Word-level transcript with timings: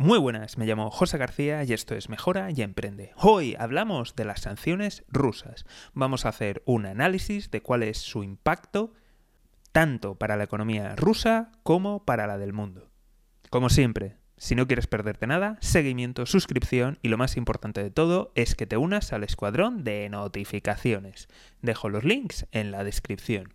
Muy 0.00 0.20
buenas, 0.20 0.58
me 0.58 0.64
llamo 0.64 0.92
José 0.92 1.18
García 1.18 1.64
y 1.64 1.72
esto 1.72 1.96
es 1.96 2.08
Mejora 2.08 2.52
y 2.52 2.62
Emprende. 2.62 3.10
Hoy 3.16 3.56
hablamos 3.58 4.14
de 4.14 4.24
las 4.24 4.42
sanciones 4.42 5.02
rusas. 5.08 5.64
Vamos 5.92 6.24
a 6.24 6.28
hacer 6.28 6.62
un 6.66 6.86
análisis 6.86 7.50
de 7.50 7.62
cuál 7.62 7.82
es 7.82 7.98
su 7.98 8.22
impacto 8.22 8.92
tanto 9.72 10.14
para 10.14 10.36
la 10.36 10.44
economía 10.44 10.94
rusa 10.94 11.50
como 11.64 12.04
para 12.04 12.28
la 12.28 12.38
del 12.38 12.52
mundo. 12.52 12.92
Como 13.50 13.70
siempre, 13.70 14.18
si 14.36 14.54
no 14.54 14.68
quieres 14.68 14.86
perderte 14.86 15.26
nada, 15.26 15.58
seguimiento, 15.60 16.26
suscripción 16.26 17.00
y 17.02 17.08
lo 17.08 17.18
más 17.18 17.36
importante 17.36 17.82
de 17.82 17.90
todo 17.90 18.30
es 18.36 18.54
que 18.54 18.68
te 18.68 18.76
unas 18.76 19.12
al 19.12 19.24
escuadrón 19.24 19.82
de 19.82 20.08
notificaciones. 20.10 21.26
Dejo 21.60 21.88
los 21.88 22.04
links 22.04 22.46
en 22.52 22.70
la 22.70 22.84
descripción. 22.84 23.52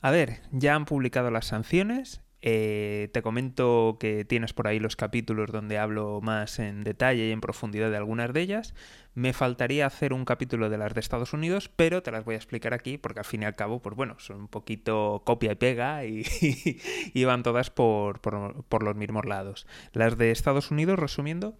A 0.00 0.10
ver, 0.10 0.40
ya 0.52 0.74
han 0.74 0.86
publicado 0.86 1.30
las 1.30 1.48
sanciones 1.48 2.22
eh, 2.48 3.08
te 3.12 3.22
comento 3.22 3.96
que 3.98 4.24
tienes 4.24 4.52
por 4.52 4.68
ahí 4.68 4.78
los 4.78 4.94
capítulos 4.94 5.50
donde 5.50 5.78
hablo 5.78 6.20
más 6.22 6.60
en 6.60 6.84
detalle 6.84 7.26
y 7.26 7.32
en 7.32 7.40
profundidad 7.40 7.90
de 7.90 7.96
algunas 7.96 8.32
de 8.32 8.40
ellas. 8.40 8.72
Me 9.14 9.32
faltaría 9.32 9.84
hacer 9.84 10.12
un 10.12 10.24
capítulo 10.24 10.70
de 10.70 10.78
las 10.78 10.94
de 10.94 11.00
Estados 11.00 11.32
Unidos, 11.32 11.68
pero 11.74 12.04
te 12.04 12.12
las 12.12 12.24
voy 12.24 12.34
a 12.34 12.38
explicar 12.38 12.72
aquí 12.72 12.98
porque 12.98 13.18
al 13.18 13.24
fin 13.24 13.42
y 13.42 13.46
al 13.46 13.56
cabo, 13.56 13.82
pues 13.82 13.96
bueno, 13.96 14.14
son 14.20 14.42
un 14.42 14.48
poquito 14.48 15.22
copia 15.26 15.50
y 15.50 15.54
pega 15.56 16.04
y, 16.04 16.22
y 17.14 17.24
van 17.24 17.42
todas 17.42 17.70
por, 17.70 18.20
por 18.20 18.82
los 18.84 18.94
mismos 18.94 19.24
lados. 19.24 19.66
Las 19.92 20.16
de 20.16 20.30
Estados 20.30 20.70
Unidos, 20.70 21.00
resumiendo, 21.00 21.58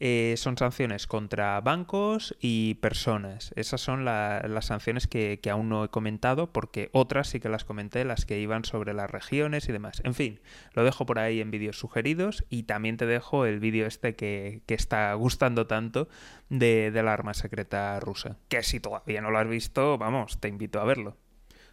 eh, 0.00 0.34
son 0.36 0.58
sanciones 0.58 1.06
contra 1.06 1.60
bancos 1.60 2.36
y 2.40 2.74
personas. 2.74 3.52
Esas 3.56 3.80
son 3.80 4.04
las 4.04 4.64
sanciones 4.64 5.06
que, 5.06 5.40
aún 5.50 5.68
no 5.68 5.84
he 5.84 5.88
comentado 5.88 6.52
porque 6.52 6.90
otras 6.92 7.28
sí 7.28 7.40
que 7.40 7.48
las 7.48 7.64
comenté, 7.64 8.04
las 8.04 8.26
que 8.26 8.40
iban 8.40 8.64
sobre 8.64 8.92
las 8.92 9.10
regiones 9.10 9.68
y 9.68 9.72
demás. 9.72 10.02
En 10.04 10.14
fin, 10.14 10.40
lo 10.72 10.84
dejo 10.84 11.06
por 11.06 11.18
ahí 11.18 11.40
en 11.40 11.50
vídeos 11.50 11.78
sugeridos 11.78 12.44
y 12.50 12.64
también 12.64 12.96
te 12.96 13.06
dejo 13.06 13.46
el 13.46 13.60
vídeo 13.60 13.86
este 13.86 14.16
que, 14.16 14.62
está 14.66 15.14
gustando 15.14 15.68
tanto 15.68 16.08
de, 16.48 16.90
de 16.90 17.02
la 17.04 17.12
arma 17.12 17.32
secreta 17.32 18.00
rusa. 18.00 18.38
Que 18.48 18.64
si 18.64 18.80
todavía 18.80 19.20
no 19.20 19.30
lo 19.30 19.38
has 19.38 19.48
visto, 19.48 19.96
vamos, 19.98 20.40
te 20.40 20.48
invito 20.48 20.80
a 20.80 20.84
verlo. 20.84 21.16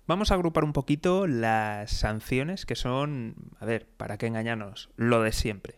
Vamos 0.06 0.32
a 0.32 0.36
agrupar 0.36 0.64
un 0.64 0.74
poquito 0.74 1.26
las 1.26 1.92
sanciones 1.92 2.66
que 2.66 2.76
son, 2.76 3.36
a 3.60 3.66
ver, 3.66 3.88
para 3.98 4.18
qué 4.18 4.28
engañarnos, 4.28 4.90
lo 4.96 5.24
de 5.24 5.32
siempre. 5.32 5.76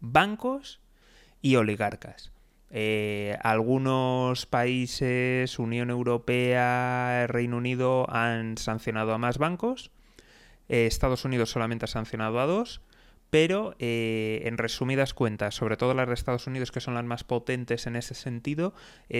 Bancos 0.00 0.81
y 1.42 1.56
oligarcas. 1.56 2.32
Eh, 2.74 3.36
algunos 3.42 4.46
países, 4.46 5.58
Unión 5.58 5.90
Europea, 5.90 7.26
Reino 7.28 7.58
Unido 7.58 8.06
han 8.08 8.56
sancionado 8.56 9.12
a 9.12 9.18
más 9.18 9.36
bancos. 9.36 9.90
Eh, 10.70 10.86
Estados 10.86 11.26
Unidos 11.26 11.50
solamente 11.50 11.84
ha 11.84 11.88
sancionado 11.88 12.40
a 12.40 12.46
dos. 12.46 12.80
Pero 13.28 13.74
eh, 13.78 14.42
en 14.44 14.58
resumidas 14.58 15.14
cuentas, 15.14 15.54
sobre 15.54 15.78
todo 15.78 15.94
las 15.94 16.06
de 16.06 16.12
Estados 16.12 16.46
Unidos, 16.46 16.70
que 16.70 16.80
son 16.80 16.92
las 16.92 17.04
más 17.04 17.24
potentes 17.24 17.86
en 17.86 17.96
ese 17.96 18.12
sentido, 18.12 18.74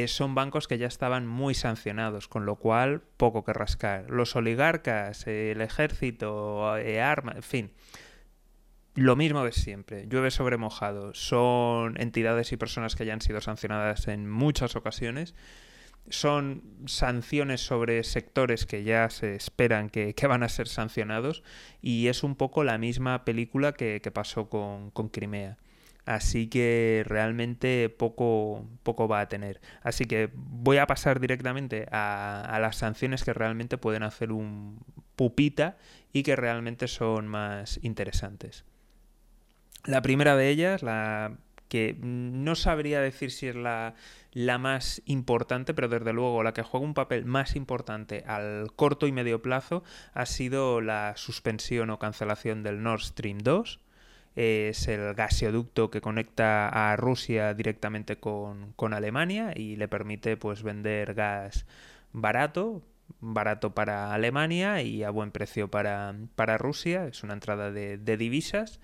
son 0.07 0.34
bancos 0.34 0.69
que 0.69 0.77
ya 0.77 0.86
estaban 0.86 1.27
muy 1.27 1.55
sancionados, 1.55 2.29
con 2.29 2.45
lo 2.45 2.57
cual 2.57 3.01
poco 3.17 3.42
que 3.42 3.55
rascar. 3.55 4.11
Los 4.11 4.36
oligarcas, 4.36 5.27
el 5.27 5.62
ejército, 5.62 6.75
armas, 6.75 7.36
en 7.36 7.42
fin, 7.42 7.73
lo 8.95 9.17
mismo 9.17 9.43
de 9.45 9.53
siempre, 9.53 10.07
llueve 10.07 10.31
sobre 10.31 10.59
mojado. 10.59 11.15
Son 11.15 11.98
entidades 11.98 12.53
y 12.53 12.59
personas 12.59 12.95
que 12.95 13.07
ya 13.07 13.15
han 13.15 13.23
sido 13.23 13.41
sancionadas 13.41 14.07
en 14.09 14.31
muchas 14.31 14.77
ocasiones. 14.77 15.35
Son 16.11 16.62
sanciones 16.87 17.63
sobre 17.63 18.03
sectores 18.05 18.67
que 18.67 18.85
ya 18.85 19.09
se 19.09 19.35
esperan 19.35 19.89
que, 19.89 20.15
van 20.29 20.43
a 20.43 20.48
ser 20.51 20.69
sancionados. 20.69 21.43
Y 21.81 22.09
es 22.09 22.23
un 22.23 22.35
poco 22.35 22.65
la 22.65 22.77
misma 22.77 23.25
película 23.25 23.73
que, 23.73 24.01
pasó 24.13 24.51
con, 24.51 24.91
Crimea. 24.91 25.57
Así 26.05 26.48
que 26.48 27.05
realmente 27.07 27.89
poco, 27.89 28.67
poco 28.83 29.09
va 29.09 29.20
a 29.20 29.29
tener. 29.29 29.61
Así 29.83 30.05
que 30.05 30.31
voy 30.35 30.79
a 30.79 30.87
pasar 30.87 31.20
directamente 31.20 31.87
a, 31.93 32.43
a 32.43 32.61
las 32.61 32.77
sanciones 32.77 33.25
que 33.25 33.33
realmente 33.33 33.79
pueden 33.79 34.02
hacer 34.02 34.33
un 34.33 34.81
pupita 35.17 35.79
y 36.13 36.25
que 36.25 36.36
realmente 36.36 36.89
son 36.89 37.29
más 37.29 37.79
interesantes. 37.83 38.64
La 39.85 40.01
primera 40.03 40.37
de 40.37 40.48
ellas, 40.48 40.83
la 40.83 41.37
que 41.69 41.97
no 42.03 42.55
sabría 42.55 43.01
decir 43.01 43.31
si 43.31 43.48
es 43.48 43.57
la, 43.57 43.95
la, 44.33 44.59
más 44.59 45.01
importante, 45.07 45.73
pero 45.73 45.89
desde 45.89 46.13
luego 46.13 46.43
la 46.43 46.53
que 46.53 46.63
juega 46.63 46.85
un 46.85 46.93
papel 46.93 47.25
más 47.25 47.57
importante 47.57 48.25
al 48.27 48.73
corto 48.77 49.07
y 49.07 49.13
medio 49.13 49.41
plazo 49.41 49.83
ha 50.13 50.27
sido 50.27 50.83
la 50.83 51.15
suspensión 51.17 51.89
o 51.89 51.98
cancelación 51.98 52.63
del 52.63 52.83
Nord 52.83 53.01
Stream 53.01 53.39
2. 53.39 53.81
Es 54.37 54.87
el 54.87 55.15
gasoducto 55.15 55.91
que 55.91 56.03
conecta 56.03 56.69
a 56.69 56.95
Rusia 56.97 57.55
directamente 57.55 58.19
con, 58.19 58.75
con 58.75 58.93
Alemania 58.93 59.53
y 59.57 59.77
le 59.77 59.89
permite 59.89 60.37
pues 60.37 60.63
vender 60.63 61.14
gas 61.14 61.64
barato, 62.13 62.83
barato 63.20 63.75
para 63.75 64.13
Alemania 64.13 64.83
y 64.83 65.05
a 65.05 65.11
buen 65.11 65.31
precio 65.31 65.69
para, 65.70 66.14
para 66.35 66.59
Rusia. 66.59 67.07
Es 67.07 67.23
una 67.23 67.33
entrada 67.33 67.73
de, 67.73 67.97
de 67.97 68.17
divisas 68.19 68.79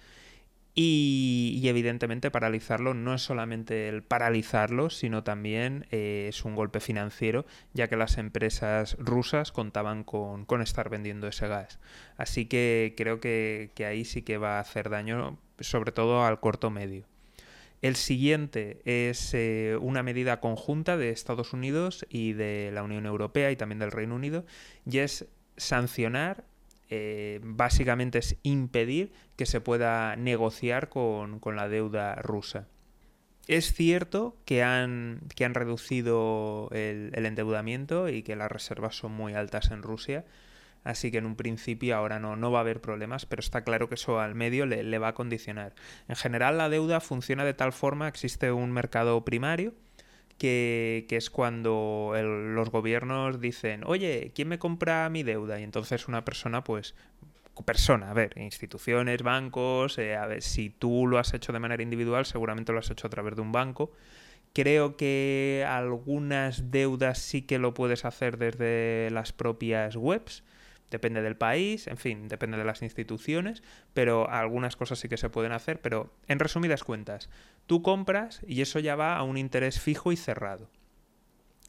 y, 0.81 1.61
evidentemente 1.65 2.31
paralizarlo 2.31 2.95
no 2.95 3.13
es 3.13 3.23
solamente 3.23 3.89
el 3.89 4.05
paralizarlo, 4.05 4.91
sino 4.91 5.25
también 5.25 5.87
eh, 5.91 6.27
es 6.29 6.45
un 6.45 6.55
golpe 6.55 6.79
financiero, 6.79 7.47
ya 7.75 7.89
que 7.89 7.97
las 7.97 8.17
empresas 8.17 8.97
rusas 9.01 9.51
contaban 9.51 10.05
con, 10.05 10.47
estar 10.63 10.89
vendiendo 10.89 11.27
ese 11.27 11.49
gas. 11.49 11.81
Así 12.17 12.47
que 12.47 12.95
creo 12.97 13.19
que, 13.19 13.73
ahí 13.85 14.05
sí 14.05 14.23
que 14.23 14.39
va 14.39 14.59
a 14.59 14.61
hacer 14.61 14.89
daño, 14.89 15.41
sobre 15.59 15.91
todo 15.91 16.25
al 16.25 16.39
corto 16.39 16.71
medio. 16.71 17.07
El 17.83 17.97
siguiente 17.97 18.81
es 18.85 19.35
eh, 19.35 19.77
una 19.81 20.05
medida 20.05 20.39
conjunta 20.39 20.97
de 20.97 21.11
Estados 21.11 21.53
Unidos 21.53 22.07
y 22.09 22.35
de 22.35 22.71
la 22.73 22.85
Unión 22.85 23.05
Europea 23.05 23.51
y 23.51 23.57
también 23.57 23.81
del 23.81 23.91
Reino 23.91 24.15
Unido, 24.15 24.45
y 24.87 24.99
es 24.99 25.27
sancionar 25.57 26.45
eh, 26.91 27.41
básicamente 27.43 28.19
es 28.19 28.37
impedir 28.43 29.13
que 29.37 29.47
se 29.47 29.61
pueda 29.61 30.17
negociar 30.17 30.89
con, 30.89 31.41
la 31.45 31.69
deuda 31.69 32.15
rusa. 32.17 32.67
Es 33.47 33.73
cierto 33.73 34.37
que 34.45 34.63
han, 34.63 35.21
que 35.35 35.45
han 35.45 35.55
reducido 35.55 36.69
el, 36.73 37.13
endeudamiento 37.15 38.09
y 38.09 38.23
que 38.23 38.37
las 38.37 38.51
reservas 38.51 38.97
son 38.97 39.13
muy 39.13 39.35
altas 39.35 39.71
en 39.71 39.83
Rusia, 39.83 40.25
así 40.85 41.11
que 41.11 41.19
en 41.19 41.27
un 41.27 41.37
principio 41.37 41.97
ahora 41.97 42.19
no, 42.19 42.37
no 42.37 42.51
va 42.51 42.59
a 42.59 42.63
haber 42.63 42.81
problemas, 42.81 43.27
pero 43.27 43.41
está 43.41 43.65
claro 43.65 43.89
que 43.89 43.95
eso 43.97 44.21
al 44.21 44.35
medio 44.35 44.67
le, 44.67 44.83
le 44.83 44.99
va 44.99 45.09
a 45.09 45.15
condicionar. 45.15 45.75
En 46.09 46.17
general 46.17 46.59
la 46.59 46.69
deuda 46.69 47.01
funciona 47.01 47.45
de 47.45 47.55
tal 47.55 47.73
forma, 47.73 48.09
existe 48.09 48.53
un 48.53 48.73
mercado 48.73 49.25
primario, 49.25 49.75
que, 50.39 51.07
es 51.11 51.31
cuando 51.31 52.13
los 52.15 52.71
gobiernos 52.71 53.41
dicen, 53.41 53.83
oye, 53.85 54.33
¿quién 54.35 54.49
me 54.49 54.59
compra 54.59 55.09
mi 55.11 55.23
deuda? 55.23 55.61
Y 55.61 55.65
entonces 55.65 56.09
una 56.09 56.25
persona, 56.25 56.65
pues, 56.65 56.95
persona, 57.65 58.11
a 58.11 58.15
ver, 58.15 58.39
instituciones, 58.39 59.23
bancos, 59.23 59.99
eh, 59.99 60.17
a 60.17 60.27
ver, 60.27 60.43
si 60.43 60.71
tú 60.71 61.09
lo 61.09 61.19
has 61.19 61.35
hecho 61.35 61.53
de 61.53 61.59
manera 61.59 61.83
individual, 61.83 62.25
seguramente 62.25 62.73
lo 62.73 62.79
has 62.79 62.91
hecho 62.91 63.09
a 63.09 63.11
través 63.11 63.35
de 63.35 63.43
un 63.43 63.51
banco. 63.51 63.93
Creo 64.53 64.97
que 64.97 65.67
algunas 65.69 66.71
deudas 66.71 67.19
sí 67.19 67.43
que 67.43 67.59
lo 67.59 67.75
puedes 67.75 68.05
hacer 68.05 68.39
desde 68.39 69.11
las 69.11 69.33
propias 69.33 69.97
webs 69.97 70.45
depende 70.91 71.23
del 71.23 71.37
país, 71.37 71.87
en 71.87 71.97
fin, 71.97 72.29
depende 72.29 72.57
de 72.57 72.65
las 72.65 72.83
instituciones, 72.83 73.63
pero 73.95 74.31
algunas 74.31 74.77
cosas 74.77 74.99
sí 74.99 75.09
que 75.09 75.17
se 75.17 75.31
pueden 75.31 75.53
hacer, 75.53 75.81
pero 75.81 76.13
en 76.29 76.39
resumidas 76.39 76.85
cuentas, 76.85 77.29
tú 77.69 77.83
compras 77.83 78.41
y 78.49 78.63
eso 78.63 78.81
ya 78.81 78.97
va 78.97 79.17
a 79.17 79.23
un 79.23 79.37
interés 79.37 79.79
fijo 79.79 80.11
y 80.11 80.17
cerrado. 80.17 80.69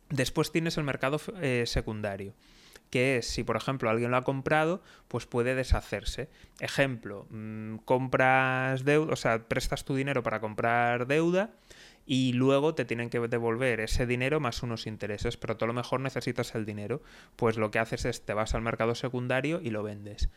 Después 0.09 0.51
tienes 0.51 0.77
el 0.77 0.85
mercado 0.85 1.21
eh, 1.41 1.65
secundario, 1.67 2.33
que 2.89 3.17
es 3.17 3.27
si 3.27 3.43
por 3.43 3.57
ejemplo 3.57 3.89
alguien 3.89 4.09
lo 4.09 4.17
ha 4.17 4.23
comprado, 4.23 4.81
pues 5.07 5.27
puede 5.27 5.53
deshacerse. 5.53 6.29
Ejemplo, 6.59 7.27
mm, 7.29 7.75
compras 7.85 8.85
deuda, 8.85 9.13
o 9.13 9.15
sea, 9.17 9.47
prestas 9.47 9.85
tu 9.85 9.93
dinero 9.93 10.23
para 10.23 10.39
comprar 10.39 11.05
deuda 11.05 11.51
y 12.05 12.33
luego 12.33 12.73
te 12.73 12.85
tienen 12.85 13.09
que 13.09 13.19
devolver 13.19 13.81
ese 13.81 14.07
dinero 14.07 14.39
más 14.39 14.63
unos 14.63 14.87
intereses, 14.87 15.37
pero 15.37 15.57
tú 15.57 15.65
a 15.65 15.67
lo 15.67 15.73
mejor 15.73 15.99
necesitas 15.99 16.55
el 16.55 16.65
dinero, 16.65 17.03
pues 17.35 17.57
lo 17.57 17.69
que 17.69 17.77
haces 17.77 18.05
es 18.05 18.25
te 18.25 18.33
vas 18.33 18.55
al 18.55 18.61
mercado 18.61 18.95
secundario 18.95 19.59
y 19.61 19.69
lo 19.69 19.83
vendes. 19.83 20.29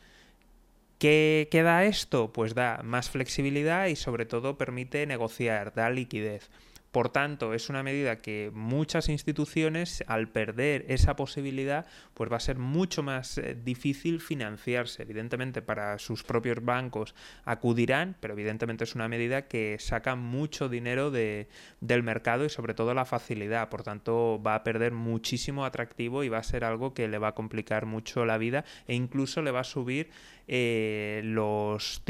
¿Qué, 1.02 1.48
¿Qué 1.50 1.64
da 1.64 1.84
esto? 1.84 2.32
Pues 2.32 2.54
da 2.54 2.80
más 2.84 3.10
flexibilidad 3.10 3.88
y 3.88 3.96
sobre 3.96 4.24
todo 4.24 4.56
permite 4.56 5.04
negociar, 5.04 5.74
da 5.74 5.90
liquidez. 5.90 6.48
Por 6.92 7.08
tanto, 7.08 7.54
es 7.54 7.70
una 7.70 7.82
medida 7.82 8.20
que 8.20 8.50
muchas 8.52 9.08
instituciones, 9.08 10.04
al 10.06 10.28
perder 10.28 10.84
esa 10.88 11.16
posibilidad, 11.16 11.86
pues 12.12 12.30
va 12.30 12.36
a 12.36 12.40
ser 12.40 12.58
mucho 12.58 13.02
más 13.02 13.38
eh, 13.38 13.56
difícil 13.64 14.20
financiarse. 14.20 15.02
Evidentemente, 15.02 15.62
para 15.62 15.98
sus 15.98 16.22
propios 16.22 16.62
bancos 16.62 17.14
acudirán, 17.46 18.14
pero 18.20 18.34
evidentemente 18.34 18.84
es 18.84 18.94
una 18.94 19.08
medida 19.08 19.48
que 19.48 19.78
saca 19.80 20.16
mucho 20.16 20.68
dinero 20.68 21.10
de, 21.10 21.48
del 21.80 22.02
mercado 22.02 22.44
y 22.44 22.50
sobre 22.50 22.74
todo 22.74 22.92
la 22.92 23.06
facilidad. 23.06 23.70
Por 23.70 23.82
tanto, 23.82 24.40
va 24.46 24.54
a 24.54 24.62
perder 24.62 24.92
muchísimo 24.92 25.64
atractivo 25.64 26.22
y 26.24 26.28
va 26.28 26.38
a 26.38 26.44
ser 26.44 26.62
algo 26.62 26.92
que 26.92 27.08
le 27.08 27.16
va 27.16 27.28
a 27.28 27.34
complicar 27.34 27.86
mucho 27.86 28.26
la 28.26 28.36
vida 28.36 28.66
e 28.86 28.94
incluso 28.94 29.40
le 29.40 29.50
va 29.50 29.60
a 29.60 29.64
subir 29.64 30.10
eh, 30.48 31.20
los, 31.24 32.02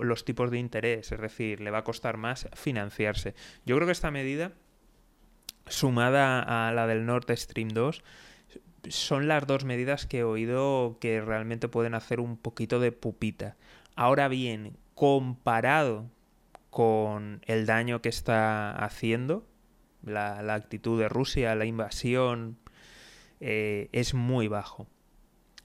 los 0.00 0.24
tipos 0.24 0.50
de 0.50 0.58
interés, 0.58 1.12
es 1.12 1.20
decir, 1.20 1.60
le 1.60 1.70
va 1.70 1.78
a 1.78 1.84
costar 1.84 2.16
más 2.16 2.48
financiarse. 2.54 3.34
Yo 3.64 3.76
creo 3.76 3.86
que 3.86 3.92
esta 3.92 4.10
medida, 4.10 4.52
sumada 5.66 6.68
a 6.68 6.72
la 6.72 6.86
del 6.86 7.06
Nord 7.06 7.26
Stream 7.36 7.68
2, 7.68 8.02
son 8.88 9.28
las 9.28 9.46
dos 9.46 9.64
medidas 9.64 10.06
que 10.06 10.18
he 10.18 10.24
oído 10.24 10.98
que 11.00 11.20
realmente 11.20 11.68
pueden 11.68 11.94
hacer 11.94 12.20
un 12.20 12.36
poquito 12.36 12.80
de 12.80 12.92
pupita. 12.92 13.56
Ahora 13.96 14.28
bien, 14.28 14.76
comparado 14.94 16.10
con 16.70 17.42
el 17.46 17.66
daño 17.66 18.00
que 18.00 18.08
está 18.08 18.72
haciendo, 18.72 19.44
la, 20.02 20.38
actitud 20.54 20.98
de 20.98 21.08
Rusia, 21.08 21.54
la 21.54 21.66
invasión, 21.66 22.58
eh, 23.40 23.88
es 23.92 24.14
muy 24.14 24.48
bajo. 24.48 24.86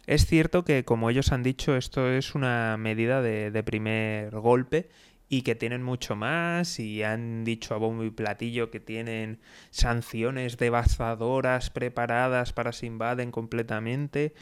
Es 0.07 0.25
cierto 0.28 0.63
que, 0.63 0.86
como 0.86 1.10
ellos 1.10 1.31
han 1.31 1.44
dicho, 1.44 1.75
esto 1.75 2.10
es 2.10 2.36
una 2.36 2.78
medida 2.78 3.22
de, 3.22 3.63
primer 3.63 4.31
golpe 4.36 4.90
y 5.30 5.42
que 5.42 5.56
tienen 5.56 5.81
mucho 5.81 6.16
más 6.16 6.80
y 6.80 7.02
han 7.02 7.44
dicho 7.44 7.74
a 7.74 7.78
bombo 7.78 8.04
y 8.04 8.12
platillo 8.12 8.69
que 8.69 8.80
tienen 8.80 9.40
sanciones 9.72 10.57
devastadoras 10.57 11.72
preparadas 11.72 12.54
para 12.54 12.72
se 12.72 12.86
invaden 12.86 13.31
completamente. 13.31 14.36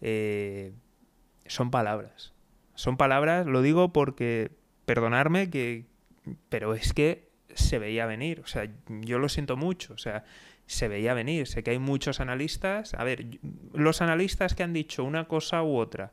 Eh, 0.00 0.72
son 1.46 1.70
palabras. 1.70 2.32
Son 2.74 2.96
palabras, 2.96 3.46
lo 3.46 3.60
digo 3.60 3.92
porque, 3.92 4.52
perdonarme, 4.86 5.50
que, 5.50 5.84
pero 6.48 6.74
es 6.74 6.94
que 6.94 7.29
se 7.60 7.78
veía 7.78 8.06
venir. 8.06 8.40
O 8.40 8.46
sea, 8.46 8.68
yo 8.88 9.18
lo 9.18 9.28
siento 9.28 9.56
mucho. 9.56 9.94
O 9.94 9.98
sea, 9.98 10.24
se 10.66 10.88
veía 10.88 11.14
venir. 11.14 11.46
Sé 11.46 11.62
que 11.62 11.70
hay 11.70 11.78
muchos 11.78 12.20
analistas. 12.20 12.94
A 12.94 13.04
ver, 13.04 13.26
los 13.72 14.02
analistas 14.02 14.54
que 14.54 14.62
han 14.62 14.72
dicho 14.72 15.04
una 15.04 15.28
cosa 15.28 15.62
u 15.62 15.76
otra 15.76 16.12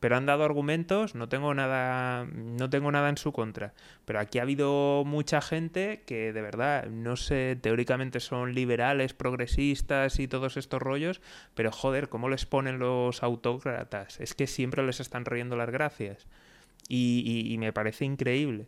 pero 0.00 0.16
han 0.16 0.26
dado 0.26 0.44
argumentos, 0.44 1.14
no 1.14 1.28
tengo 1.28 1.54
nada, 1.54 2.26
no 2.26 2.70
tengo 2.70 2.92
nada 2.92 3.08
en 3.08 3.16
su 3.16 3.32
contra. 3.32 3.74
Pero 4.04 4.20
aquí 4.20 4.38
ha 4.38 4.42
habido 4.42 5.02
mucha 5.04 5.40
gente 5.40 6.02
que 6.06 6.32
de 6.32 6.42
verdad, 6.42 6.86
no 6.86 7.16
sé, 7.16 7.58
teóricamente 7.60 8.20
son 8.20 8.54
liberales, 8.54 9.12
progresistas 9.14 10.20
y 10.20 10.28
todos 10.28 10.56
estos 10.56 10.80
rollos, 10.80 11.20
pero 11.54 11.72
joder, 11.72 12.08
¿cómo 12.08 12.28
les 12.28 12.46
ponen 12.46 12.78
los 12.78 13.22
autócratas? 13.22 14.20
Es 14.20 14.34
que 14.34 14.46
siempre 14.46 14.84
les 14.84 15.00
están 15.00 15.24
riendo 15.24 15.56
las 15.56 15.70
gracias. 15.70 16.26
Y, 16.88 17.52
y 17.52 17.58
me 17.58 17.72
parece 17.72 18.04
increíble. 18.04 18.66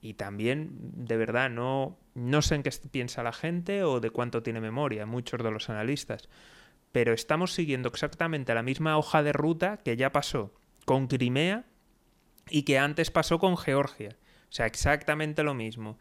Y 0.00 0.14
también, 0.14 0.70
de 0.80 1.16
verdad, 1.16 1.50
no, 1.50 1.98
no 2.14 2.42
sé 2.42 2.54
en 2.54 2.62
qué 2.62 2.70
piensa 2.90 3.22
la 3.22 3.32
gente 3.32 3.82
o 3.82 4.00
de 4.00 4.10
cuánto 4.10 4.42
tiene 4.42 4.60
memoria, 4.60 5.06
muchos 5.06 5.42
de 5.42 5.50
los 5.50 5.68
analistas 5.70 6.28
pero 6.92 7.12
estamos 7.12 7.52
siguiendo 7.52 7.88
exactamente 7.88 8.54
la 8.54 8.62
misma 8.62 8.98
hoja 8.98 9.22
de 9.22 9.32
ruta 9.32 9.78
que 9.78 9.96
ya 9.96 10.12
pasó 10.12 10.54
con 10.84 11.06
Crimea 11.06 11.64
y 12.50 12.62
que 12.62 12.78
antes 12.78 13.10
pasó 13.10 13.38
con 13.38 13.56
Georgia. 13.56 14.16
O 14.48 14.52
sea, 14.52 14.66
exactamente 14.66 15.42
lo 15.42 15.54
mismo. 15.54 15.98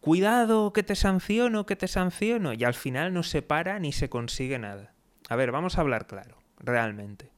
Cuidado, 0.00 0.72
que 0.72 0.84
te 0.84 0.94
sanciono, 0.94 1.66
que 1.66 1.74
te 1.74 1.88
sanciono. 1.88 2.52
Y 2.52 2.62
al 2.62 2.74
final 2.74 3.12
no 3.12 3.24
se 3.24 3.42
para 3.42 3.80
ni 3.80 3.92
se 3.92 4.08
consigue 4.08 4.58
nada. 4.58 4.94
A 5.28 5.34
ver, 5.34 5.50
vamos 5.50 5.76
a 5.76 5.80
hablar 5.80 6.06
claro, 6.06 6.38
realmente. 6.58 7.32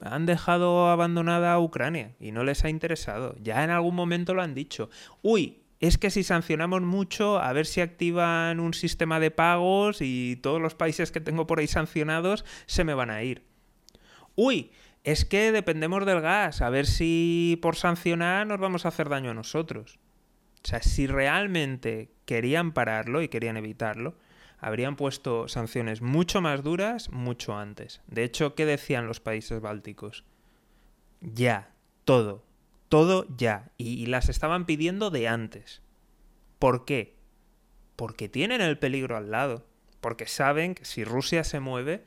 Han 0.00 0.26
dejado 0.26 0.88
abandonada 0.88 1.52
a 1.52 1.60
Ucrania 1.60 2.12
y 2.20 2.32
no 2.32 2.44
les 2.44 2.64
ha 2.64 2.70
interesado. 2.70 3.36
Ya 3.42 3.62
en 3.64 3.70
algún 3.70 3.94
momento 3.94 4.34
lo 4.34 4.42
han 4.42 4.54
dicho. 4.54 4.88
Uy, 5.22 5.60
es 5.80 5.96
que 5.96 6.10
si 6.10 6.22
sancionamos 6.22 6.82
mucho, 6.82 7.40
a 7.40 7.52
ver 7.52 7.66
si 7.66 7.80
activan 7.80 8.60
un 8.60 8.74
sistema 8.74 9.18
de 9.18 9.30
pagos 9.30 9.98
y 10.00 10.36
todos 10.42 10.60
los 10.60 10.74
países 10.74 11.10
que 11.10 11.20
tengo 11.20 11.46
por 11.46 11.58
ahí 11.58 11.66
sancionados 11.66 12.44
se 12.66 12.84
me 12.84 12.94
van 12.94 13.10
a 13.10 13.22
ir. 13.22 13.42
Uy, 14.36 14.70
es 15.04 15.24
que 15.24 15.52
dependemos 15.52 16.04
del 16.04 16.20
gas, 16.20 16.60
a 16.60 16.68
ver 16.68 16.86
si 16.86 17.58
por 17.62 17.76
sancionar 17.76 18.46
nos 18.46 18.60
vamos 18.60 18.84
a 18.84 18.88
hacer 18.88 19.08
daño 19.08 19.30
a 19.30 19.34
nosotros. 19.34 19.98
O 20.62 20.68
sea, 20.68 20.82
si 20.82 21.06
realmente 21.06 22.10
querían 22.26 22.72
pararlo 22.72 23.22
y 23.22 23.28
querían 23.28 23.56
evitarlo, 23.56 24.14
habrían 24.60 24.96
puesto 24.96 25.48
sanciones 25.48 26.02
mucho 26.02 26.40
más 26.40 26.62
duras 26.62 27.10
mucho 27.10 27.56
antes. 27.56 28.00
De 28.06 28.24
hecho, 28.24 28.54
¿qué 28.54 28.66
decían 28.66 29.06
los 29.06 29.20
países 29.20 29.60
bálticos? 29.60 30.24
Ya, 31.20 31.72
todo, 32.04 32.44
todo 32.88 33.26
ya. 33.36 33.72
Y, 33.78 34.06
las 34.06 34.28
estaban 34.28 34.66
pidiendo 34.66 35.10
de 35.10 35.28
antes. 35.28 35.82
¿Por 36.58 36.84
qué? 36.84 37.16
Porque 37.96 38.28
tienen 38.28 38.60
el 38.60 38.78
peligro 38.78 39.16
al 39.16 39.30
lado. 39.30 39.66
Porque 40.00 40.26
saben 40.26 40.74
que 40.74 40.84
si 40.84 41.04
Rusia 41.04 41.44
se 41.44 41.60
mueve, 41.60 42.04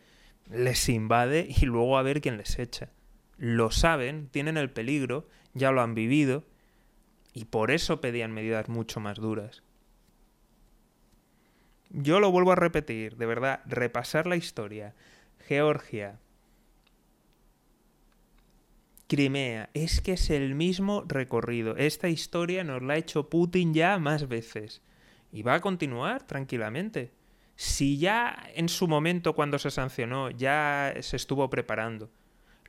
les 0.50 0.90
invade 0.90 1.48
y 1.50 1.66
luego 1.66 1.98
a 1.98 2.04
ver 2.04 2.22
quién 2.22 2.38
les 2.38 2.58
echa. 2.60 2.90
Lo 3.38 3.72
saben, 3.72 4.30
tienen 4.30 4.58
el 4.58 4.72
peligro, 4.72 5.28
ya 5.54 5.72
lo 5.72 5.82
han 5.82 5.96
vivido, 5.96 6.44
y 7.34 7.46
por 7.46 7.72
eso 7.72 8.00
pedían 8.00 8.32
medidas 8.32 8.70
mucho 8.70 9.00
más 9.00 9.18
duras. 9.18 9.64
Yo 11.94 12.20
lo 12.20 12.32
vuelvo 12.32 12.52
a 12.52 12.56
repetir, 12.56 13.18
de 13.18 13.26
verdad, 13.28 13.62
repasar 13.66 14.26
la 14.26 14.36
historia. 14.36 14.96
Georgia, 15.48 16.20
Crimea, 19.08 19.70
es 19.76 20.02
que 20.02 20.14
es 20.14 20.32
el 20.32 20.56
mismo 20.56 21.04
recorrido. 21.08 21.78
Esta 21.78 22.10
historia 22.10 22.64
nos 22.64 22.82
la 22.82 22.96
ha 22.96 22.98
hecho 22.98 23.30
Putin 23.30 23.74
ya 23.76 24.00
más 24.00 24.28
veces. 24.28 24.82
Y 25.32 25.44
va 25.44 25.54
a 25.54 25.62
continuar 25.62 26.24
tranquilamente. 26.24 27.12
Si 27.56 28.00
ya 28.00 28.44
en 28.56 28.70
su 28.70 28.88
momento 28.88 29.36
cuando 29.36 29.60
se 29.60 29.70
sancionó 29.70 30.32
ya 30.32 30.96
se 31.00 31.16
estuvo 31.16 31.48
preparando. 31.52 32.10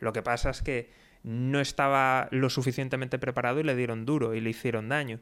Lo 0.00 0.12
que 0.12 0.22
pasa 0.22 0.50
es 0.50 0.60
que 0.60 0.90
no 1.22 1.60
estaba 1.60 2.28
lo 2.30 2.50
suficientemente 2.50 3.18
preparado 3.18 3.60
y 3.60 3.62
le 3.62 3.74
dieron 3.74 4.04
duro 4.04 4.34
y 4.34 4.42
le 4.42 4.50
hicieron 4.50 4.90
daño. 4.90 5.20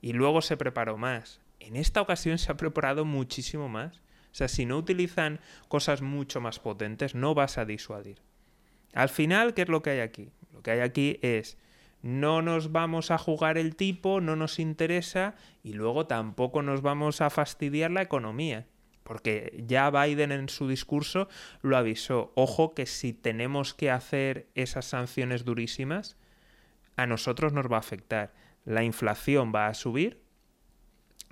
Y 0.00 0.14
luego 0.14 0.42
se 0.42 0.56
preparó 0.56 0.96
más. 0.96 1.40
En 1.60 1.76
esta 1.76 2.00
ocasión 2.00 2.38
se 2.38 2.50
ha 2.50 2.56
preparado 2.56 3.04
muchísimo 3.04 3.68
más. 3.68 3.98
O 4.32 4.34
sea, 4.34 4.48
si 4.48 4.66
no 4.66 4.76
utilizan 4.78 5.40
cosas 5.68 6.02
mucho 6.02 6.40
más 6.40 6.58
potentes, 6.58 7.14
no 7.14 7.34
vas 7.34 7.58
a 7.58 7.64
disuadir. 7.64 8.20
Al 8.92 9.08
final, 9.08 9.54
¿qué 9.54 9.62
es 9.62 9.68
lo 9.68 9.82
que 9.82 9.90
hay 9.90 10.00
aquí? 10.00 10.30
Lo 10.52 10.62
que 10.62 10.72
hay 10.72 10.80
aquí 10.80 11.18
es 11.22 11.58
no 12.02 12.40
nos 12.40 12.72
vamos 12.72 13.10
a 13.10 13.18
jugar 13.18 13.58
el 13.58 13.76
tipo, 13.76 14.20
no 14.20 14.34
nos 14.34 14.58
interesa 14.58 15.34
y 15.62 15.74
luego 15.74 16.06
tampoco 16.06 16.62
nos 16.62 16.80
vamos 16.80 17.20
a 17.20 17.30
fastidiar 17.30 17.90
la 17.90 18.02
economía. 18.02 18.66
Porque 19.02 19.64
ya 19.66 19.90
Biden 19.90 20.32
en 20.32 20.48
su 20.48 20.68
discurso 20.68 21.28
lo 21.62 21.76
avisó. 21.76 22.32
Ojo 22.36 22.74
que 22.74 22.86
si 22.86 23.12
tenemos 23.12 23.74
que 23.74 23.90
hacer 23.90 24.48
esas 24.54 24.86
sanciones 24.86 25.44
durísimas, 25.44 26.16
a 26.96 27.06
nosotros 27.06 27.52
nos 27.52 27.70
va 27.70 27.76
a 27.76 27.80
afectar. 27.80 28.32
La 28.64 28.84
inflación 28.84 29.52
va 29.54 29.66
a 29.66 29.74
subir 29.74 30.22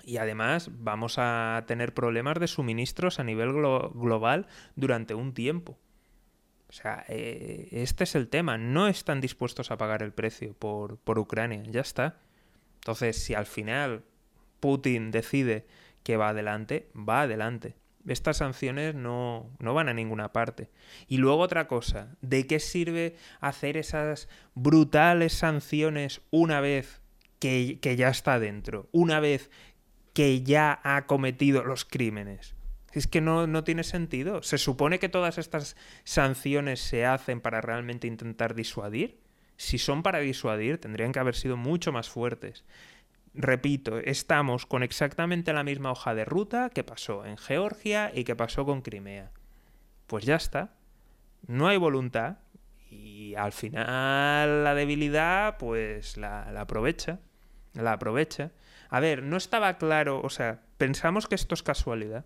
y 0.09 0.17
además 0.17 0.71
vamos 0.73 1.17
a 1.19 1.65
tener 1.67 1.95
problemas 1.95 2.41
de 2.41 2.49
suministros 2.49 3.21
a 3.21 3.25
nivel 3.25 3.53
global 3.53 4.47
durante 4.75 5.15
un 5.15 5.35
tiempo. 5.35 5.79
O 6.69 6.73
sea, 6.73 7.05
eh, 7.09 7.69
este 7.73 8.05
es 8.05 8.15
el 8.15 8.29
tema. 8.29 8.59
No 8.59 8.89
están 8.89 9.21
dispuestos 9.21 9.71
a 9.71 9.79
pagar 9.79 10.03
el 10.03 10.13
precio 10.13 10.55
por, 10.55 10.99
por 10.99 11.19
Ucrania. 11.19 11.63
Ya 11.67 11.81
está. 11.81 12.17
Entonces, 12.77 13.23
si 13.23 13.35
al 13.35 13.47
final 13.47 14.05
Putin 14.61 15.11
decide 15.11 15.67
que 16.03 16.17
va 16.17 16.31
adelante, 16.31 16.89
va 16.97 17.23
adelante. 17.23 17.75
Estas 18.07 18.39
sanciones 18.39 18.95
no, 18.95 19.51
no, 19.59 19.75
van 19.75 19.89
a 19.89 19.95
ninguna 19.95 20.33
parte. 20.33 20.71
Y 21.07 21.19
luego 21.19 21.41
otra 21.41 21.69
cosa, 21.69 22.17
¿de 22.23 22.47
qué 22.47 22.61
sirve 22.61 23.17
hacer 23.41 23.77
esas 23.77 24.29
brutales 24.55 25.35
sanciones 25.35 26.23
una 26.31 26.61
vez 26.61 27.03
que, 27.39 27.79
que 27.83 27.97
ya 27.97 28.09
está 28.09 28.39
dentro? 28.39 28.89
Una 28.93 29.21
vez 29.21 29.51
que 30.19 30.43
ya 30.43 30.81
ha 30.83 31.07
cometido 31.07 31.63
los 31.63 31.85
crímenes. 31.85 32.57
Es 32.91 33.07
que 33.07 33.21
no, 33.21 33.47
no, 33.47 33.63
tiene 33.63 33.85
sentido. 33.85 34.43
Se 34.43 34.59
supone 34.59 34.99
que 34.99 35.09
todas 35.09 35.39
estas 35.39 35.77
sanciones 36.03 36.81
se 36.81 37.07
hacen 37.07 37.41
para 37.41 37.61
realmente 37.61 38.09
intentar 38.09 38.57
disuadir. 38.57 39.21
Si 39.57 39.79
son 39.79 40.03
para 40.03 40.19
disuadir, 40.19 40.79
tendrían 40.79 41.13
que 41.13 41.21
haber 41.21 41.37
sido 41.37 41.57
mucho 41.57 41.93
más 41.93 42.09
fuertes. 42.09 42.65
Repito, 43.33 43.99
estamos 43.99 44.67
con 44.67 44.83
exactamente 44.83 45.53
la 45.53 45.63
misma 45.63 45.93
hoja 45.93 46.17
de 46.17 46.25
ruta 46.25 46.69
que 46.71 46.83
pasó 46.83 47.25
en 47.25 47.37
Georgia 47.37 48.11
y 48.13 48.25
que 48.25 48.35
pasó 48.35 48.65
con 48.65 48.83
Crimea. 48.83 49.31
Pues 50.09 50.25
ya 50.25 50.35
está. 50.35 50.75
No 51.47 51.69
hay 51.69 51.77
voluntad 51.77 52.39
y 52.91 53.37
al 53.37 53.53
final 53.53 54.65
la 54.65 54.75
debilidad 54.75 55.59
pues 55.59 56.17
la, 56.17 56.51
la 56.51 56.63
aprovecha. 56.63 57.21
La 57.75 57.93
aprovecha. 57.93 58.51
A 58.89 59.01
ver, 59.01 59.23
no 59.23 59.37
estaba 59.37 59.79
claro, 59.79 60.21
o 60.23 60.31
sea, 60.31 60.63
pensamos 60.79 61.27
que 61.27 61.35
esto 61.35 61.55
es 61.55 61.63
casualidad 61.63 62.25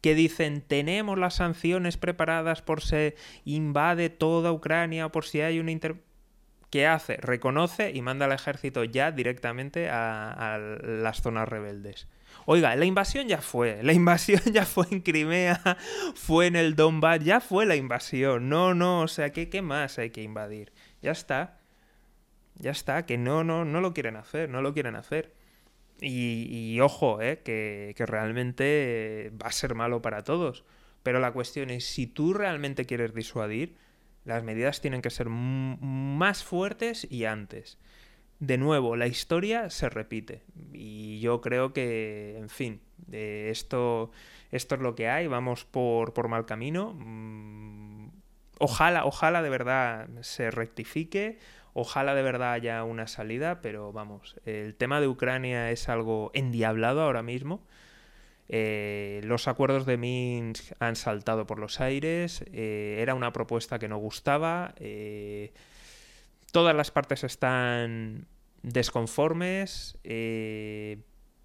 que 0.00 0.14
dicen 0.14 0.62
tenemos 0.62 1.18
las 1.18 1.34
sanciones 1.34 1.96
preparadas 1.96 2.62
por 2.62 2.82
se 2.82 3.16
invade 3.44 4.10
toda 4.10 4.52
Ucrania 4.52 5.06
o 5.06 5.12
por 5.12 5.24
si 5.24 5.40
hay 5.40 5.58
una 5.58 5.70
inter... 5.70 5.96
¿Qué 6.70 6.86
hace? 6.86 7.16
Reconoce 7.16 7.90
y 7.90 8.00
manda 8.00 8.26
al 8.26 8.32
ejército 8.32 8.84
ya 8.84 9.10
directamente 9.10 9.88
a, 9.90 10.56
las 10.80 11.20
zonas 11.20 11.48
rebeldes. 11.48 12.06
Oiga, 12.46 12.76
la 12.76 12.84
invasión 12.84 13.26
ya 13.26 13.38
fue, 13.42 13.80
la 13.82 13.92
invasión 13.92 14.40
ya 14.52 14.64
fue 14.64 14.86
en 14.92 15.00
Crimea, 15.00 15.60
fue 16.14 16.46
en 16.46 16.54
el 16.54 16.76
Donbass, 16.76 17.24
ya 17.24 17.40
fue 17.40 17.66
la 17.66 17.74
invasión. 17.74 18.48
No, 18.48 18.72
no, 18.72 19.00
o 19.00 19.08
sea, 19.08 19.30
¿qué, 19.32 19.48
qué 19.48 19.62
más 19.62 19.98
hay 19.98 20.10
que 20.10 20.22
invadir? 20.22 20.72
Ya 21.02 21.10
está. 21.10 21.59
Ya 22.60 22.70
está, 22.70 23.06
que 23.06 23.18
no, 23.18 23.42
no, 23.42 23.64
no 23.64 23.80
lo 23.80 23.94
quieren 23.94 24.16
hacer, 24.16 24.48
no 24.50 24.60
lo 24.62 24.74
quieren 24.74 24.94
hacer. 24.94 25.32
Y, 26.00 26.78
ojo, 26.80 27.20
eh, 27.20 27.40
que, 27.44 27.94
realmente 28.06 29.32
va 29.42 29.48
a 29.48 29.52
ser 29.52 29.74
malo 29.74 30.00
para 30.02 30.22
todos. 30.22 30.64
Pero 31.02 31.20
la 31.20 31.32
cuestión 31.32 31.70
es, 31.70 31.84
si 31.84 32.06
tú 32.06 32.34
realmente 32.34 32.86
quieres 32.86 33.14
disuadir, 33.14 33.76
las 34.24 34.44
medidas 34.44 34.80
tienen 34.80 35.02
que 35.02 35.10
ser 35.10 35.28
más 35.28 36.44
fuertes 36.44 37.06
y 37.10 37.24
antes. 37.24 37.78
De 38.38 38.56
nuevo, 38.56 38.96
la 38.96 39.06
historia 39.06 39.70
se 39.70 39.88
repite. 39.88 40.42
Y 40.72 41.20
yo 41.20 41.40
creo 41.40 41.72
que, 41.72 42.36
en 42.38 42.48
fin, 42.48 42.80
esto, 43.12 44.10
esto 44.50 44.74
es 44.74 44.80
lo 44.80 44.94
que 44.94 45.08
hay, 45.08 45.26
vamos 45.26 45.64
por, 45.64 46.14
por 46.14 46.28
mal 46.28 46.46
camino. 46.46 46.94
Mm, 46.94 48.08
ojalá, 48.58 49.04
ojalá 49.04 49.42
de 49.42 49.50
verdad 49.50 50.08
se 50.22 50.50
rectifique 50.50 51.38
Ojalá 51.72 52.14
de 52.14 52.22
verdad 52.22 52.52
haya 52.52 52.82
una 52.84 53.06
salida, 53.06 53.60
pero 53.60 53.92
vamos, 53.92 54.36
el 54.44 54.74
tema 54.74 55.00
de 55.00 55.08
Ucrania 55.08 55.70
es 55.70 55.88
algo 55.88 56.30
endiablado 56.34 57.02
ahora 57.02 57.22
mismo. 57.22 57.62
Eh, 58.48 59.20
los 59.22 59.46
acuerdos 59.46 59.86
de 59.86 59.96
Minsk 59.96 60.72
han 60.80 60.96
saltado 60.96 61.46
por 61.46 61.60
los 61.60 61.80
aires, 61.80 62.44
eh, 62.52 62.96
era 62.98 63.14
una 63.14 63.32
propuesta 63.32 63.78
que 63.78 63.86
no 63.86 63.98
gustaba, 63.98 64.74
eh, 64.80 65.52
todas 66.50 66.74
las 66.74 66.90
partes 66.90 67.22
están 67.22 68.26
desconformes, 68.62 69.96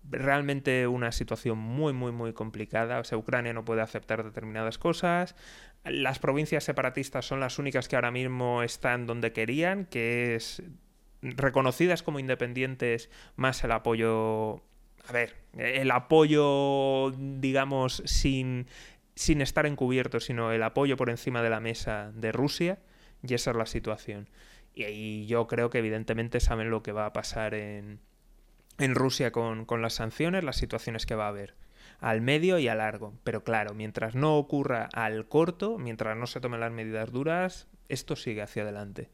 realmente 0.10 0.88
una 0.88 1.12
situación 1.12 1.58
muy, 1.58 1.94
muy, 1.94 2.12
muy 2.12 2.34
complicada. 2.34 3.00
O 3.00 3.04
sea, 3.04 3.18
Ucrania 3.18 3.54
no 3.54 3.66
puede 3.66 3.82
aceptar 3.82 4.24
determinadas 4.24 4.78
cosas. 4.78 5.36
Las 5.84 6.20
provincias 6.20 6.64
separatistas 6.64 7.26
son 7.26 7.40
las 7.40 7.60
únicas 7.60 7.88
que 7.88 7.96
ahora 7.96 8.12
mismo 8.12 8.64
están 8.64 9.06
donde 9.06 9.32
querían, 9.32 9.86
que 9.86 10.36
es 10.36 10.64
reconocidas 11.22 12.04
como 12.04 12.20
independientes 12.20 13.10
más 13.36 13.64
el 13.64 13.72
apoyo... 13.72 14.64
A 15.08 15.12
ver, 15.12 15.36
el 15.56 15.92
apoyo, 15.92 17.12
digamos, 17.12 18.02
sin, 18.06 18.66
sin 19.14 19.42
estar 19.42 19.68
encubierto, 19.68 20.20
sino 20.20 20.52
el 20.52 20.64
apoyo 20.64 20.98
por 20.98 21.12
encima 21.12 21.44
de 21.44 21.52
la 21.52 21.60
mesa 21.60 22.12
de 22.16 22.32
Rusia, 22.32 22.80
y 23.22 23.36
esa 23.36 23.52
es 23.52 23.58
la 23.58 23.68
situación. 23.68 24.28
Y, 24.74 24.86
y 24.86 25.26
yo 25.28 25.46
creo 25.46 25.70
que 25.70 25.78
evidentemente 25.78 26.40
saben 26.40 26.72
lo 26.72 26.82
que 26.82 26.92
va 26.92 27.06
a 27.06 27.14
pasar 27.14 27.54
en, 27.54 28.00
en 28.78 28.96
Rusia 28.96 29.32
con, 29.32 29.66
las 29.82 29.94
sanciones, 29.94 30.44
las 30.44 30.58
situaciones 30.58 31.06
que 31.06 31.16
va 31.16 31.26
a 31.26 31.30
haber 31.30 31.56
al 32.00 32.22
medio 32.22 32.60
y 32.60 32.68
a 32.68 32.76
largo. 32.76 33.14
Pero 33.24 33.44
claro, 33.44 33.74
mientras 33.74 34.16
no 34.16 34.38
ocurra 34.38 34.90
al 34.94 35.28
corto, 35.28 35.78
mientras 35.78 36.18
no 36.18 36.28
se 36.28 36.42
tomen 36.42 36.60
las 36.60 36.72
medidas 36.72 37.12
duras, 37.12 37.68
esto 37.90 38.16
sigue 38.16 38.42
hacia 38.42 38.64
adelante. 38.64 39.10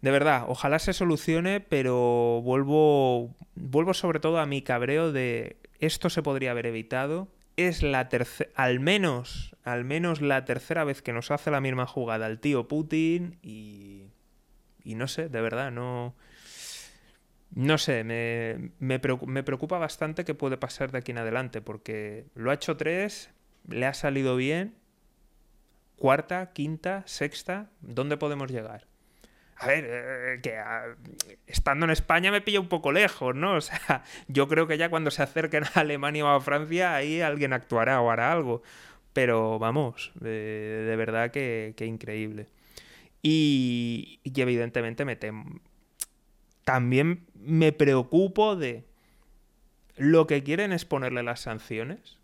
De 0.00 0.10
verdad, 0.10 0.44
ojalá 0.48 0.78
se 0.78 0.92
solucione, 0.92 1.60
pero 1.60 2.42
vuelvo, 2.42 3.34
vuelvo 3.54 3.94
sobre 3.94 4.20
todo 4.20 4.38
a 4.38 4.46
mi 4.46 4.62
cabreo 4.62 5.12
de 5.12 5.56
esto 5.80 6.10
se 6.10 6.22
podría 6.22 6.52
haber 6.52 6.66
evitado. 6.66 7.28
Es 7.56 7.82
la 7.82 8.08
tercera, 8.08 8.50
al 8.54 8.80
menos, 8.80 9.56
al 9.62 9.84
menos 9.84 10.20
la 10.20 10.44
tercera 10.44 10.84
vez 10.84 11.02
que 11.02 11.12
nos 11.12 11.30
hace 11.30 11.50
la 11.50 11.60
misma 11.60 11.86
jugada 11.86 12.26
el 12.26 12.40
tío 12.40 12.68
Putin 12.68 13.38
y, 13.42 14.08
y 14.82 14.94
no 14.94 15.08
sé, 15.08 15.28
de 15.28 15.40
verdad, 15.40 15.70
no, 15.70 16.14
no 17.54 17.78
sé, 17.78 18.02
me, 18.02 18.72
me, 18.80 18.98
preocupa 18.98 19.78
bastante 19.78 20.24
qué 20.24 20.34
puede 20.34 20.56
pasar 20.56 20.90
de 20.90 20.98
aquí 20.98 21.12
en 21.12 21.18
adelante, 21.18 21.60
porque 21.60 22.26
lo 22.34 22.50
ha 22.50 22.54
hecho 22.54 22.76
tres, 22.76 23.30
le 23.68 23.86
ha 23.86 23.94
salido 23.94 24.34
bien, 24.34 24.74
cuarta, 25.96 26.52
quinta, 26.52 27.04
sexta, 27.06 27.70
¿dónde 27.80 28.16
podemos 28.16 28.50
llegar? 28.50 28.88
A 29.56 29.68
ver, 29.68 29.86
eh, 29.88 30.40
que 30.42 30.60
estando 31.46 31.86
en 31.86 31.92
España 31.92 32.32
me 32.32 32.40
pilla 32.40 32.58
un 32.58 32.68
poco 32.68 32.90
lejos, 32.90 33.36
¿no? 33.36 33.54
O 33.56 33.60
sea, 33.60 34.02
yo 34.26 34.48
creo 34.48 34.66
que 34.66 34.76
ya 34.76 34.88
cuando 34.90 35.12
se 35.12 35.22
acerquen 35.22 35.62
a 35.62 35.80
Alemania 35.80 36.24
o 36.24 36.28
a 36.28 36.40
Francia, 36.40 36.96
ahí 36.96 37.20
alguien 37.20 37.52
actuará 37.52 38.00
o 38.00 38.10
hará 38.10 38.32
algo. 38.32 38.62
Pero 39.12 39.60
vamos, 39.60 40.10
de, 40.16 40.92
verdad 40.98 41.30
que, 41.30 41.72
increíble. 41.78 42.48
Y, 43.22 44.20
y 44.24 44.40
evidentemente 44.40 45.04
me 45.04 45.14
temo 45.14 45.60
también 46.64 47.26
me 47.34 47.72
preocupo 47.72 48.56
de 48.56 48.84
lo 49.96 50.26
que 50.26 50.42
quieren 50.42 50.72
es 50.72 50.84
ponerle 50.84 51.22
las 51.22 51.40
sanciones. 51.40 52.18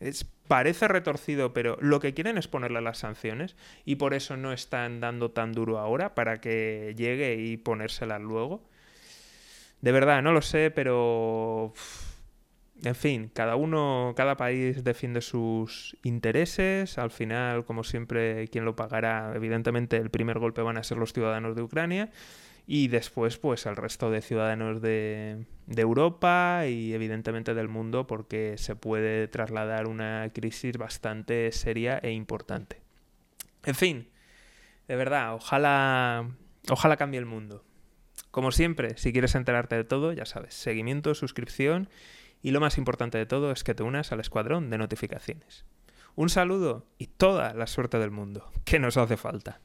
Es, 0.00 0.24
parece 0.48 0.88
retorcido, 0.88 1.52
pero 1.52 1.76
lo 1.80 2.00
que 2.00 2.14
quieren 2.14 2.38
es 2.38 2.48
ponerle 2.48 2.80
las 2.80 2.98
sanciones 2.98 3.56
y 3.84 3.96
por 3.96 4.14
eso 4.14 4.36
no 4.36 4.52
están 4.52 5.00
dando 5.00 5.30
tan 5.30 5.52
duro 5.52 5.78
ahora 5.78 6.14
para 6.14 6.40
que 6.40 6.94
llegue 6.96 7.36
y 7.36 7.56
ponérselas 7.56 8.20
luego. 8.20 8.62
De 9.80 9.92
verdad, 9.92 10.22
no 10.22 10.32
lo 10.32 10.42
sé, 10.42 10.70
pero... 10.70 11.72
En 12.82 12.94
fin, 12.94 13.30
cada 13.34 13.56
uno, 13.56 14.14
cada 14.16 14.38
país 14.38 14.82
defiende 14.84 15.20
sus 15.20 15.98
intereses. 16.02 16.96
Al 16.96 17.10
final, 17.10 17.66
como 17.66 17.84
siempre, 17.84 18.48
quien 18.48 18.64
lo 18.64 18.74
pagará, 18.74 19.32
evidentemente, 19.34 19.98
el 19.98 20.08
primer 20.08 20.38
golpe 20.38 20.62
van 20.62 20.78
a 20.78 20.82
ser 20.82 20.96
los 20.96 21.12
ciudadanos 21.12 21.54
de 21.54 21.62
Ucrania 21.62 22.10
y 22.72 22.86
después 22.86 23.36
pues 23.36 23.66
al 23.66 23.74
resto 23.74 24.12
de 24.12 24.22
ciudadanos 24.22 24.80
de, 24.80 25.44
Europa 25.66 26.66
y 26.68 26.94
evidentemente 26.94 27.52
del 27.52 27.66
mundo 27.66 28.06
porque 28.06 28.58
se 28.58 28.76
puede 28.76 29.26
trasladar 29.26 29.88
una 29.88 30.30
crisis 30.32 30.78
bastante 30.78 31.50
seria 31.50 31.98
e 31.98 32.12
importante. 32.12 32.80
En 33.64 33.74
fin, 33.74 34.08
de 34.86 34.94
verdad, 34.94 35.34
ojalá, 35.34 36.30
ojalá 36.70 36.96
cambie 36.96 37.18
el 37.18 37.26
mundo. 37.26 37.64
Como 38.30 38.52
siempre, 38.52 38.96
si 38.98 39.10
quieres 39.10 39.34
enterarte 39.34 39.74
de 39.74 39.82
todo, 39.82 40.12
ya 40.12 40.24
sabes, 40.24 40.54
seguimiento, 40.54 41.16
suscripción 41.16 41.88
y 42.40 42.52
lo 42.52 42.60
más 42.60 42.78
importante 42.78 43.18
de 43.18 43.26
todo 43.26 43.50
es 43.50 43.64
que 43.64 43.74
te 43.74 43.82
unas 43.82 44.12
al 44.12 44.20
escuadrón 44.20 44.70
de 44.70 44.78
notificaciones. 44.78 45.64
Un 46.14 46.28
saludo 46.28 46.86
y 46.98 47.08
toda 47.08 47.52
la 47.52 47.66
suerte 47.66 47.98
del 47.98 48.12
mundo, 48.12 48.48
que 48.64 48.78
nos 48.78 48.96
hace 48.96 49.16
falta. 49.16 49.58